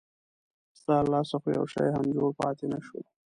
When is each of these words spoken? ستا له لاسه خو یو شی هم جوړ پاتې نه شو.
ستا 0.79 0.95
له 1.03 1.07
لاسه 1.13 1.35
خو 1.41 1.49
یو 1.57 1.65
شی 1.73 1.85
هم 1.95 2.05
جوړ 2.15 2.29
پاتې 2.41 2.65
نه 2.73 2.79
شو. 2.85 2.99